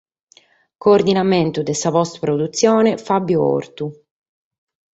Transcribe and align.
Coordinamentu 0.85 1.59
de 1.67 1.73
sa 1.75 1.91
post 1.91 2.17
produtzione 2.19 2.97
Fabio 2.97 3.43
Ortu. 3.43 3.87